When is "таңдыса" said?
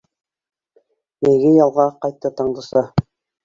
2.41-2.87